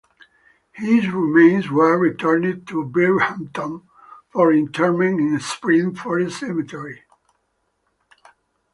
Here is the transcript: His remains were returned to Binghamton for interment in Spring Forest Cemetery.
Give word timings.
His 0.71 1.07
remains 1.11 1.69
were 1.69 1.95
returned 1.95 2.67
to 2.69 2.85
Binghamton 2.85 3.83
for 4.29 4.51
interment 4.51 5.19
in 5.19 5.39
Spring 5.39 5.93
Forest 5.93 6.39
Cemetery. 6.39 7.03